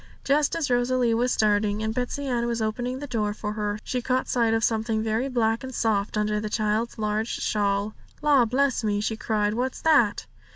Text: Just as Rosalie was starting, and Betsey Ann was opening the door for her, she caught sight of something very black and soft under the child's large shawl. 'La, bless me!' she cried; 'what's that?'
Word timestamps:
Just 0.23 0.55
as 0.55 0.71
Rosalie 0.71 1.13
was 1.13 1.31
starting, 1.31 1.83
and 1.83 1.93
Betsey 1.93 2.25
Ann 2.25 2.47
was 2.47 2.59
opening 2.59 2.97
the 2.97 3.05
door 3.05 3.35
for 3.35 3.53
her, 3.53 3.77
she 3.83 4.01
caught 4.01 4.27
sight 4.27 4.51
of 4.51 4.63
something 4.63 5.03
very 5.03 5.29
black 5.29 5.63
and 5.63 5.75
soft 5.75 6.17
under 6.17 6.39
the 6.39 6.49
child's 6.49 6.97
large 6.97 7.39
shawl. 7.39 7.93
'La, 8.23 8.45
bless 8.45 8.83
me!' 8.83 8.99
she 8.99 9.15
cried; 9.15 9.53
'what's 9.53 9.79
that?' 9.79 10.25